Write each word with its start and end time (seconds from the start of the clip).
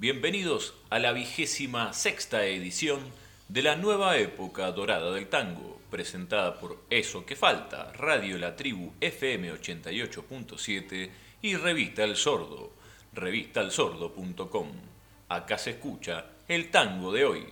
Bienvenidos 0.00 0.72
a 0.88 0.98
la 0.98 1.12
vigésima 1.12 1.92
sexta 1.92 2.46
edición 2.46 3.00
de 3.48 3.62
la 3.62 3.76
nueva 3.76 4.16
época 4.16 4.72
dorada 4.72 5.12
del 5.12 5.28
tango, 5.28 5.78
presentada 5.90 6.58
por 6.58 6.78
Eso 6.88 7.26
que 7.26 7.36
Falta, 7.36 7.92
Radio 7.92 8.38
La 8.38 8.56
Tribu 8.56 8.94
FM 8.98 9.52
88.7 9.52 11.10
y 11.42 11.54
Revista 11.56 12.02
El 12.04 12.16
Sordo, 12.16 12.72
revistalsordo.com. 13.12 14.68
Acá 15.28 15.58
se 15.58 15.72
escucha 15.72 16.28
el 16.48 16.70
tango 16.70 17.12
de 17.12 17.26
hoy, 17.26 17.44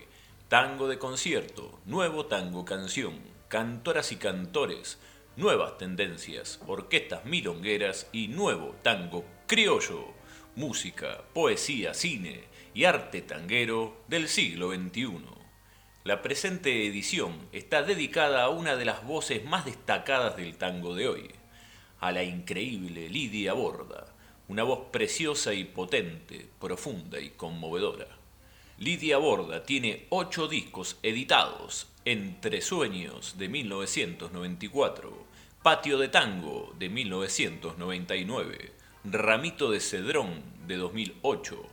tango 0.47 0.87
de 0.87 0.97
concierto, 0.97 1.79
nuevo 1.85 2.25
tango 2.25 2.65
canción, 2.65 3.19
cantoras 3.47 4.11
y 4.11 4.15
cantores, 4.15 4.97
nuevas 5.35 5.77
tendencias, 5.77 6.59
orquestas 6.65 7.25
milongueras 7.25 8.07
y 8.11 8.27
nuevo 8.27 8.75
tango 8.81 9.23
criollo, 9.45 10.18
música, 10.55 11.23
poesía, 11.33 11.93
cine 11.93 12.43
y 12.73 12.85
arte 12.85 13.21
tanguero 13.21 13.97
del 14.07 14.27
siglo 14.27 14.73
XXI. 14.73 15.19
La 16.03 16.21
presente 16.21 16.87
edición 16.87 17.37
está 17.51 17.83
dedicada 17.83 18.43
a 18.43 18.49
una 18.49 18.75
de 18.75 18.85
las 18.85 19.05
voces 19.05 19.45
más 19.45 19.65
destacadas 19.65 20.37
del 20.37 20.57
tango 20.57 20.95
de 20.95 21.07
hoy, 21.07 21.29
a 21.99 22.11
la 22.11 22.23
increíble 22.23 23.09
Lidia 23.09 23.53
Borda, 23.53 24.07
una 24.47 24.63
voz 24.63 24.87
preciosa 24.91 25.53
y 25.53 25.65
potente, 25.65 26.49
profunda 26.59 27.19
y 27.19 27.29
conmovedora. 27.29 28.07
Lidia 28.77 29.17
Borda 29.17 29.63
tiene 29.63 30.07
ocho 30.09 30.47
discos 30.47 30.97
editados, 31.03 31.87
Entre 32.05 32.61
Sueños 32.61 33.37
de 33.37 33.49
1994, 33.49 35.27
Patio 35.61 35.97
de 35.97 36.07
Tango 36.07 36.73
de 36.79 36.87
1999, 36.87 38.78
Ramito 39.05 39.71
de 39.71 39.79
Cedrón 39.79 40.43
de 40.67 40.75
2008, 40.75 41.65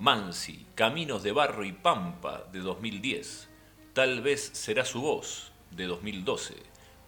Mansi, 0.00 0.66
Caminos 0.74 1.22
de 1.22 1.32
Barro 1.32 1.64
y 1.64 1.72
Pampa 1.72 2.44
de 2.52 2.60
2010, 2.60 3.48
Tal 3.94 4.20
vez 4.20 4.50
será 4.52 4.84
su 4.84 5.00
voz, 5.00 5.52
de 5.70 5.86
2012, 5.86 6.56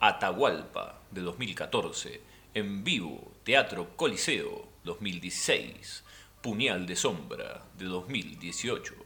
Atahualpa, 0.00 1.02
de 1.10 1.20
2014, 1.20 2.22
En 2.54 2.84
vivo, 2.84 3.32
Teatro 3.44 3.94
Coliseo, 3.96 4.66
2016, 4.84 6.04
Puñal 6.40 6.86
de 6.86 6.96
Sombra, 6.96 7.66
de 7.76 7.84
2018. 7.84 9.05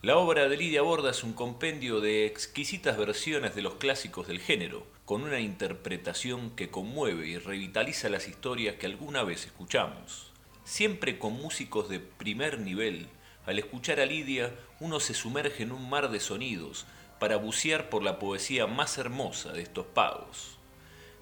La 0.00 0.16
obra 0.16 0.48
de 0.48 0.56
Lidia 0.56 0.82
Borda 0.82 1.10
es 1.10 1.24
un 1.24 1.32
compendio 1.32 2.00
de 2.00 2.24
exquisitas 2.24 2.96
versiones 2.96 3.56
de 3.56 3.62
los 3.62 3.74
clásicos 3.74 4.28
del 4.28 4.38
género, 4.38 4.86
con 5.04 5.22
una 5.22 5.40
interpretación 5.40 6.50
que 6.50 6.70
conmueve 6.70 7.26
y 7.26 7.36
revitaliza 7.36 8.08
las 8.08 8.28
historias 8.28 8.76
que 8.76 8.86
alguna 8.86 9.24
vez 9.24 9.46
escuchamos. 9.46 10.30
Siempre 10.62 11.18
con 11.18 11.32
músicos 11.32 11.88
de 11.88 11.98
primer 11.98 12.60
nivel, 12.60 13.08
al 13.44 13.58
escuchar 13.58 13.98
a 13.98 14.06
Lidia 14.06 14.54
uno 14.78 15.00
se 15.00 15.14
sumerge 15.14 15.64
en 15.64 15.72
un 15.72 15.90
mar 15.90 16.12
de 16.12 16.20
sonidos, 16.20 16.86
para 17.18 17.36
bucear 17.36 17.90
por 17.90 18.04
la 18.04 18.20
poesía 18.20 18.68
más 18.68 18.98
hermosa 18.98 19.52
de 19.52 19.62
estos 19.62 19.86
pagos. 19.86 20.58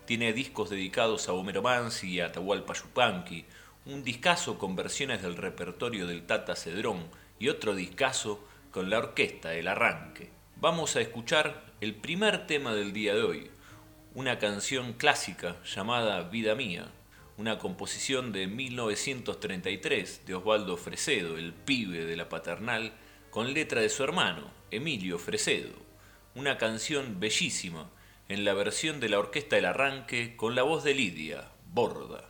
Tiene 0.05 0.35
discos 0.35 0.69
dedicados 0.69 1.31
a 1.31 1.33
Homero 1.33 1.63
Mansi 1.63 2.11
y 2.11 2.21
a 2.21 2.27
Atahualpa 2.27 2.75
Yupanqui, 2.75 3.47
un 3.87 4.05
discazo 4.05 4.59
con 4.59 4.77
versiones 4.77 5.23
del 5.23 5.39
repertorio 5.39 6.07
del 6.07 6.27
Tata 6.27 6.55
Cedrón 6.55 7.07
y 7.39 7.49
otro 7.49 7.75
discazo 7.75 8.46
con 8.77 8.91
la 8.91 8.99
orquesta 8.99 9.55
El 9.55 9.69
Arranque. 9.69 10.29
Vamos 10.57 10.97
a 10.97 11.01
escuchar 11.01 11.65
el 11.81 11.95
primer 11.95 12.47
tema 12.47 12.75
del 12.75 12.93
día 12.93 13.15
de 13.15 13.23
hoy, 13.23 13.51
una 14.15 14.39
canción 14.39 14.93
clásica 14.93 15.57
llamada 15.65 16.29
Vida 16.29 16.55
Mía, 16.55 16.89
una 17.39 17.57
composición 17.57 18.33
de 18.33 18.49
1933 18.49 20.27
de 20.27 20.35
Osvaldo 20.35 20.77
Fresedo, 20.77 21.39
el 21.39 21.55
pibe 21.55 22.05
de 22.05 22.17
la 22.17 22.29
paternal, 22.29 22.93
con 23.31 23.55
letra 23.55 23.81
de 23.81 23.89
su 23.89 24.05
hermano, 24.05 24.51
Emilio 24.71 25.19
Fresedo 25.19 25.73
una 26.35 26.59
canción 26.59 27.19
bellísima 27.19 27.89
en 28.29 28.45
la 28.45 28.53
versión 28.53 29.01
de 29.01 29.09
la 29.09 29.19
Orquesta 29.19 29.57
del 29.57 29.65
Arranque 29.65 30.37
con 30.37 30.55
la 30.55 30.65
voz 30.65 30.85
de 30.85 30.93
Lidia, 30.93 31.49
Borda. 31.73 32.29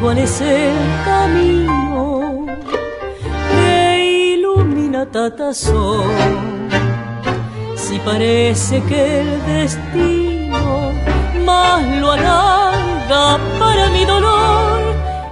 Cuál 0.00 0.18
es 0.18 0.40
el 0.40 0.74
camino 1.04 2.46
que 3.52 4.34
ilumina 4.34 5.06
Tatazón. 5.06 6.68
Si 7.76 7.98
parece 8.00 8.82
que 8.82 9.20
el 9.20 9.46
destino 9.46 10.92
más 11.44 11.86
lo 12.00 12.10
alarga 12.10 13.38
para 13.60 13.88
mi 13.90 14.04
dolor 14.04 14.80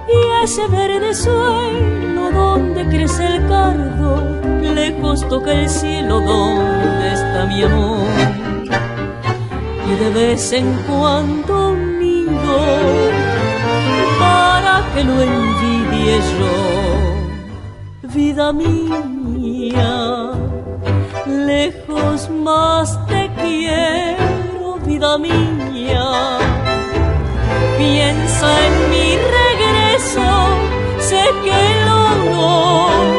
y 0.07 0.43
ese 0.45 0.65
verde 0.67 1.13
suelo 1.13 2.31
donde 2.31 2.85
crece 2.87 3.25
el 3.27 3.47
cardo, 3.49 4.41
lejos 4.61 5.27
toca 5.27 5.51
el 5.51 5.69
cielo 5.69 6.21
donde 6.21 7.13
está 7.13 7.45
mi 7.47 7.63
amor. 7.63 8.07
Y 9.89 10.03
de 10.03 10.09
vez 10.11 10.53
en 10.53 10.73
cuando 10.87 11.75
miro 14.27 14.83
que 14.93 15.03
lo 15.03 15.21
envidie 15.21 16.15
yo, 16.39 16.55
vida 18.13 18.53
mía, 18.53 19.95
lejos 21.25 22.29
más 22.29 22.87
te 23.07 23.29
quiero, 23.41 24.77
vida 24.85 25.17
mía. 25.17 26.05
Piensa 27.77 28.47
en 28.67 28.73
mi 28.89 29.07
regreso, 29.39 30.27
sé 30.99 31.23
que 31.43 31.59
honor 31.85 32.27
no 32.31 33.16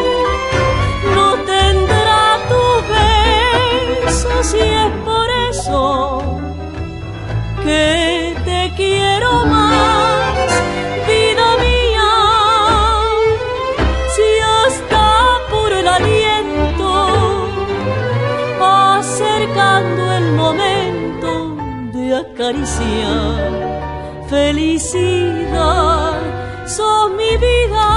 Felicidad, 24.78 26.20
sos 26.64 27.10
mi 27.10 27.36
vida 27.36 27.90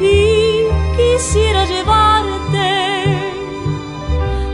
y 0.00 0.62
quisiera 0.96 1.64
llevarte 1.64 3.04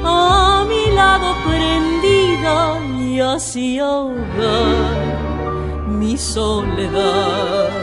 a 0.03 0.65
mi 0.67 0.91
lado 0.95 1.35
prendida 1.45 2.81
y 2.99 3.21
así 3.21 3.79
ahogar 3.79 4.17
mi 5.87 6.17
soledad. 6.17 7.76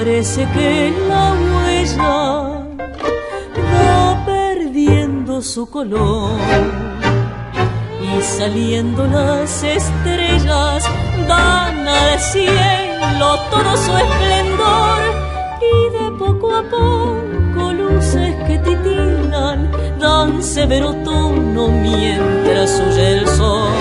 Parece 0.00 0.48
que 0.54 0.94
la 1.10 1.34
huella 1.52 2.64
va 3.70 4.24
perdiendo 4.24 5.42
su 5.42 5.68
color. 5.68 6.38
Y 8.08 8.22
saliendo 8.22 9.06
las 9.06 9.62
estrellas 9.62 10.88
dan 11.28 11.86
al 11.86 12.18
cielo 12.18 13.28
todo 13.50 13.76
su 13.84 13.92
esplendor. 14.04 15.00
Y 15.70 15.80
de 15.96 16.06
poco 16.18 16.46
a 16.56 16.62
poco 16.62 17.72
luces 17.74 18.34
que 18.46 18.56
titilan 18.58 19.70
dan 20.00 20.42
severo 20.42 20.94
tono 21.04 21.68
mientras 21.68 22.70
huye 22.80 23.18
el 23.18 23.28
sol. 23.28 23.74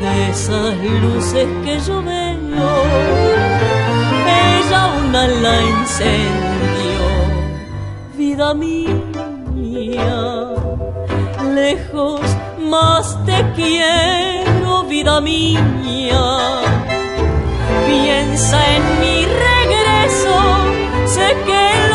De 0.00 0.30
esas 0.30 0.74
luces 1.04 1.46
que 1.64 1.78
yo 1.86 2.02
veo 2.02 2.26
la 5.24 5.62
incendio, 5.62 7.06
vida 8.16 8.52
mía, 8.52 8.94
lejos 11.54 12.20
más 12.58 13.16
te 13.24 13.44
quiero, 13.54 14.84
vida 14.84 15.20
mía, 15.22 16.24
piensa 17.86 18.58
en 18.76 19.00
mi 19.00 19.24
regreso, 19.24 20.36
sé 21.06 21.34
que 21.46 21.85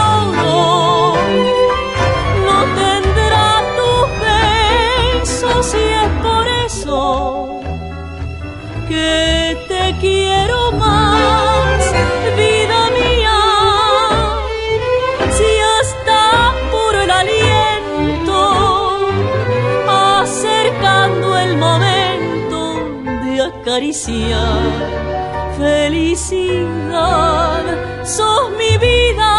Felicidad, 25.58 27.64
sos 28.04 28.52
mi 28.60 28.78
vida. 28.78 29.34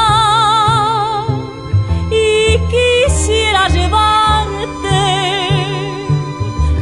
Y 2.10 2.58
quisiera 2.72 3.68
llevarte 3.68 5.02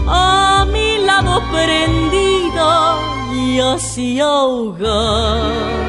a 0.07 0.65
mi 0.73 0.99
lado 0.99 1.43
prendida 1.51 2.95
y 3.35 3.59
así 3.59 4.21
ahogar 4.21 5.80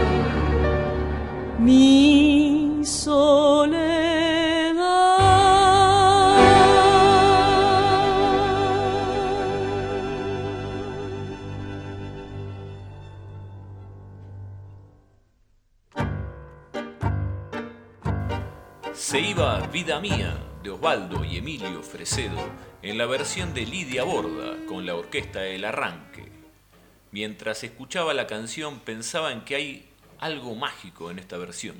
Se 18.94 19.22
iba 19.22 19.68
Vida 19.68 20.02
Mía 20.02 20.38
de 20.62 20.70
Osvaldo 20.70 21.24
y 21.24 21.38
Emilio 21.38 21.82
Fresedo 21.82 22.38
en 22.82 22.98
la 22.98 23.06
versión 23.06 23.54
de 23.54 23.66
Lidia 23.66 24.04
Borda 24.04 24.58
con 24.68 24.86
la 24.86 24.96
orquesta 24.96 25.46
El 25.46 25.64
Arranque. 25.64 26.30
Mientras 27.12 27.64
escuchaba 27.64 28.14
la 28.14 28.28
canción 28.28 28.82
pensaba 28.82 29.32
en 29.32 29.42
que 29.46 29.56
hay 29.56 29.90
algo 30.20 30.56
mágico 30.56 31.10
en 31.10 31.20
esta 31.20 31.38
versión. 31.38 31.78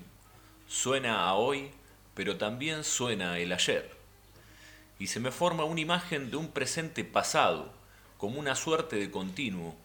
Suena 0.70 1.26
a 1.26 1.34
hoy, 1.34 1.72
pero 2.14 2.38
también 2.38 2.86
suena 2.86 3.40
el 3.40 3.52
ayer. 3.52 3.92
Y 4.98 5.08
se 5.08 5.20
me 5.20 5.32
forma 5.32 5.66
una 5.66 5.82
imagen 5.82 6.32
de 6.32 6.38
un 6.38 6.48
presente 6.48 7.04
pasado, 7.04 7.74
como 8.18 8.40
una 8.40 8.56
suerte 8.56 8.96
de 8.96 9.12
continuo, 9.12 9.76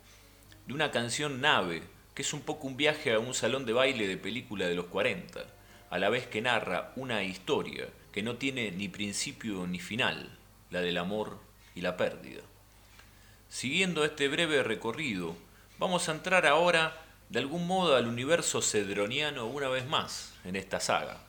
de 0.67 0.75
una 0.75 0.93
canción 0.93 1.40
nave, 1.40 1.82
que 2.14 2.22
es 2.22 2.32
un 2.32 2.43
poco 2.43 2.69
un 2.69 2.76
viaje 2.76 3.12
a 3.12 3.19
un 3.19 3.34
salón 3.34 3.67
de 3.67 3.72
baile 3.72 4.06
de 4.06 4.17
película 4.17 4.69
de 4.69 4.76
los 4.76 4.87
40 4.87 5.56
a 5.90 5.98
la 5.98 6.08
vez 6.08 6.26
que 6.26 6.40
narra 6.40 6.92
una 6.96 7.22
historia 7.22 7.88
que 8.12 8.22
no 8.22 8.36
tiene 8.36 8.70
ni 8.70 8.88
principio 8.88 9.66
ni 9.66 9.78
final, 9.78 10.30
la 10.70 10.80
del 10.80 10.98
amor 10.98 11.38
y 11.74 11.80
la 11.80 11.96
pérdida. 11.96 12.42
Siguiendo 13.48 14.04
este 14.04 14.28
breve 14.28 14.62
recorrido, 14.62 15.36
vamos 15.78 16.08
a 16.08 16.12
entrar 16.12 16.46
ahora 16.46 17.02
de 17.28 17.38
algún 17.38 17.66
modo 17.66 17.96
al 17.96 18.06
universo 18.06 18.62
cedroniano 18.62 19.46
una 19.46 19.68
vez 19.68 19.86
más 19.86 20.34
en 20.44 20.56
esta 20.56 20.80
saga. 20.80 21.20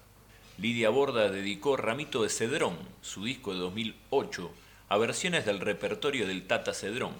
Lidia 0.57 0.89
Borda 0.89 1.30
dedicó 1.30 1.77
Ramito 1.77 2.24
de 2.24 2.30
Cedrón, 2.30 2.77
su 3.01 3.24
disco 3.25 3.54
de 3.54 3.59
2008, 3.59 4.51
a 4.89 4.98
versiones 4.98 5.45
del 5.45 5.59
repertorio 5.59 6.25
del 6.27 6.48
Tata 6.48 6.74
Cedrón, 6.74 7.13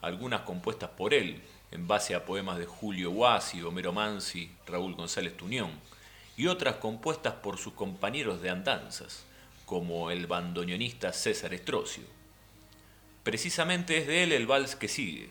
algunas 0.00 0.42
compuestas 0.42 0.90
por 0.90 1.12
él, 1.12 1.42
en 1.70 1.86
base 1.86 2.14
a 2.14 2.24
poemas 2.24 2.58
de 2.58 2.66
Julio 2.66 3.10
Guasi, 3.10 3.62
Homero 3.62 3.92
Mansi, 3.92 4.50
Raúl 4.66 4.94
González 4.94 5.36
Tuñón, 5.36 5.70
y 6.40 6.46
otras 6.46 6.76
compuestas 6.76 7.34
por 7.34 7.58
sus 7.58 7.74
compañeros 7.74 8.40
de 8.40 8.48
andanzas, 8.48 9.26
como 9.66 10.10
el 10.10 10.26
bandoneonista 10.26 11.12
César 11.12 11.52
Estrocio. 11.52 12.04
Precisamente 13.22 13.98
es 13.98 14.06
de 14.06 14.22
él 14.22 14.32
el 14.32 14.46
vals 14.46 14.74
que 14.74 14.88
sigue, 14.88 15.28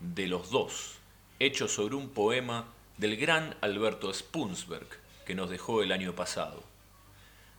de 0.00 0.26
los 0.26 0.48
dos, 0.48 0.94
hecho 1.38 1.68
sobre 1.68 1.96
un 1.96 2.08
poema 2.08 2.64
del 2.96 3.18
gran 3.18 3.56
Alberto 3.60 4.10
Spunsberg, 4.10 4.88
que 5.26 5.34
nos 5.34 5.50
dejó 5.50 5.82
el 5.82 5.92
año 5.92 6.14
pasado. 6.14 6.62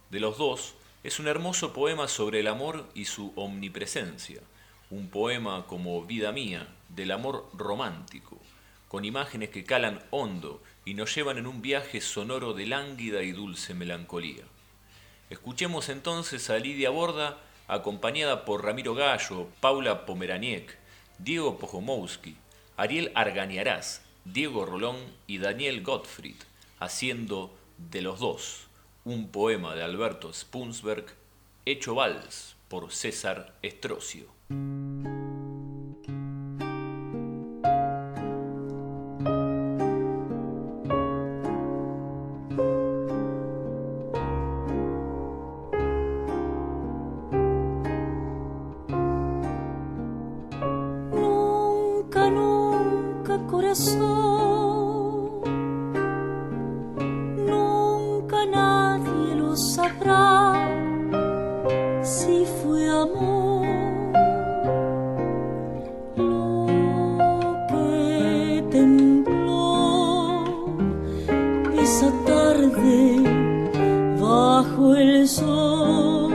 De 0.09 0.19
los 0.19 0.39
dos 0.39 0.73
es 1.03 1.19
un 1.19 1.27
hermoso 1.27 1.73
poema 1.73 2.07
sobre 2.07 2.39
el 2.39 2.47
amor 2.47 2.89
y 2.95 3.05
su 3.05 3.33
omnipresencia, 3.35 4.41
un 4.89 5.11
poema 5.11 5.67
como 5.67 6.03
Vida 6.07 6.31
mía, 6.31 6.67
del 6.87 7.11
amor 7.11 7.51
romántico, 7.53 8.39
con 8.87 9.05
imágenes 9.05 9.49
que 9.49 9.63
calan 9.63 10.01
hondo 10.09 10.63
y 10.89 10.95
nos 10.95 11.13
llevan 11.13 11.37
en 11.37 11.45
un 11.45 11.61
viaje 11.61 12.01
sonoro 12.01 12.55
de 12.55 12.65
lánguida 12.65 13.21
y 13.21 13.31
dulce 13.31 13.75
melancolía. 13.75 14.43
Escuchemos 15.29 15.87
entonces 15.87 16.49
a 16.49 16.57
Lidia 16.57 16.89
Borda, 16.89 17.37
acompañada 17.67 18.43
por 18.43 18.65
Ramiro 18.65 18.95
Gallo, 18.95 19.49
Paula 19.59 20.07
Pomeraniec, 20.07 20.79
Diego 21.19 21.59
Pojomowski, 21.59 22.37
Ariel 22.75 23.11
Arganiarás, 23.13 24.01
Diego 24.25 24.65
Rolón 24.65 24.97
y 25.27 25.37
Daniel 25.37 25.83
Gottfried, 25.83 26.37
haciendo 26.79 27.55
De 27.77 28.01
los 28.01 28.19
dos, 28.19 28.65
un 29.05 29.29
poema 29.29 29.75
de 29.75 29.83
Alberto 29.83 30.33
Spunsberg, 30.33 31.05
hecho 31.67 31.93
vals 31.93 32.55
por 32.67 32.91
César 32.91 33.53
Estrocio. 33.61 34.25
nunca 57.51 58.45
nadie 58.45 59.35
lo 59.35 59.55
sabrá 59.55 60.53
si 62.01 62.45
fue 62.45 62.89
amor 62.89 63.65
lo 66.15 66.67
que 67.69 68.63
tembló 68.71 70.43
esa 71.81 72.11
tarde 72.25 73.23
bajo 74.19 74.95
el 74.95 75.27
sol. 75.27 76.33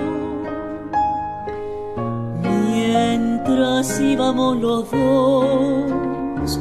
Mientras 2.43 4.01
íbamos 4.01 4.57
los 4.59 4.91
dos 4.91 6.61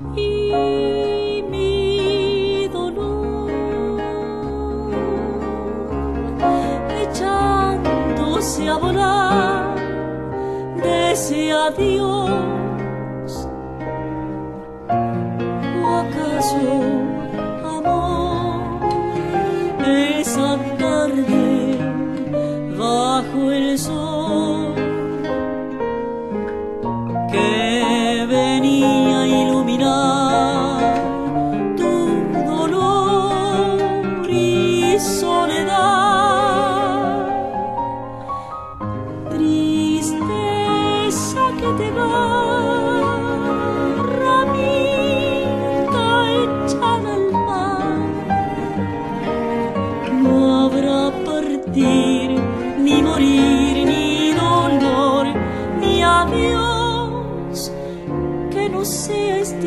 Y 0.00 1.42
mi 1.50 2.68
dolor, 2.68 3.50
echando 7.02 8.40
se 8.40 8.68
a 8.68 8.76
volar, 8.76 9.74
dios. 11.72 12.57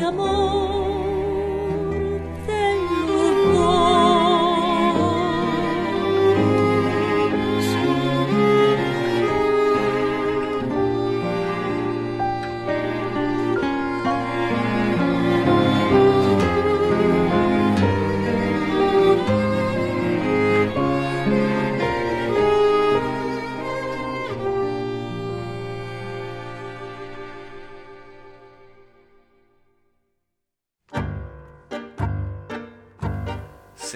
amor. 0.04 0.31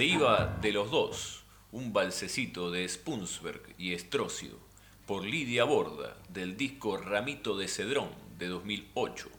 De 0.06 0.72
los 0.72 0.92
dos, 0.92 1.46
un 1.72 1.92
balsecito 1.92 2.70
de 2.70 2.88
Spunsberg 2.88 3.74
y 3.80 3.94
Estrocio, 3.94 4.60
por 5.08 5.26
Lidia 5.26 5.64
Borda, 5.64 6.16
del 6.30 6.58
disco 6.58 6.98
Ramito 6.98 7.58
de 7.58 7.68
Cedrón 7.68 8.10
de 8.38 8.48
2008. 8.48 9.30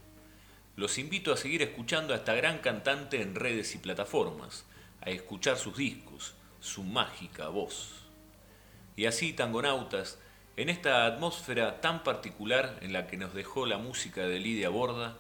Los 0.75 0.99
invito 0.99 1.33
a 1.33 1.37
seguir 1.37 1.63
escuchando 1.63 2.13
a 2.13 2.17
esta 2.17 2.35
gran 2.35 2.59
cantante 2.59 3.23
en 3.23 3.37
redes 3.37 3.77
y 3.77 3.79
plataformas, 3.79 4.65
a 5.03 5.11
escuchar 5.11 5.57
sus 5.57 5.77
discos, 5.77 6.35
su 6.59 6.83
mágica 6.83 7.47
voz. 7.47 7.93
Y 8.97 9.07
así, 9.07 9.33
tangonautas, 9.35 10.19
en 10.57 10.69
esta 10.69 11.07
atmósfera 11.07 11.81
tan 11.81 12.03
particular 12.03 12.81
en 12.83 12.93
la 12.93 13.07
que 13.07 13.17
nos 13.17 13.35
dejó 13.35 13.67
la 13.67 13.79
música 13.79 14.23
de 14.23 14.41
Lidia 14.41 14.71
Borda, 14.71 15.17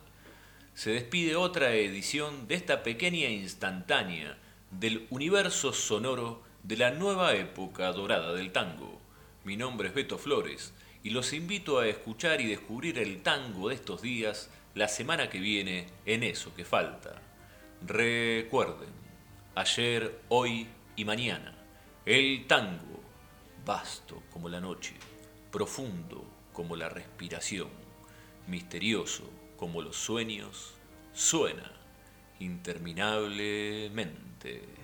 se 0.75 0.91
despide 0.91 1.37
otra 1.37 1.73
edición 1.73 2.49
de 2.49 2.57
esta 2.57 2.83
pequeña 2.83 3.29
instantánea 3.29 4.39
del 4.71 5.07
universo 5.11 5.73
sonoro 5.73 6.43
de 6.63 6.77
la 6.77 6.91
nueva 6.91 7.35
época 7.35 7.93
dorada 7.93 8.33
del 8.33 8.53
tango. 8.53 9.01
Mi 9.45 9.57
nombre 9.57 9.89
es 9.89 9.95
Beto 9.95 10.19
Flores 10.19 10.75
y 11.03 11.11
los 11.11 11.33
invito 11.33 11.79
a 11.79 11.87
escuchar 11.87 12.41
y 12.41 12.47
descubrir 12.47 12.99
el 12.99 13.23
tango 13.23 13.69
de 13.69 13.77
estos 13.77 14.03
días 14.03 14.51
la 14.75 14.89
semana 14.89 15.31
que 15.31 15.39
viene 15.39 15.87
en 16.05 16.23
eso 16.23 16.55
que 16.55 16.65
falta. 16.65 17.23
Recuerden, 17.87 18.91
ayer, 19.55 20.21
hoy 20.29 20.67
y 20.97 21.05
mañana, 21.05 21.57
el 22.05 22.47
tango, 22.47 23.01
vasto 23.65 24.23
como 24.33 24.49
la 24.49 24.61
noche, 24.61 24.95
profundo 25.53 26.25
como 26.53 26.75
la 26.75 26.89
respiración, 26.89 27.69
misterioso 28.47 29.31
como 29.57 29.83
los 29.83 29.97
sueños, 29.97 30.75
suena 31.13 31.73
interminablemente. 32.39 34.76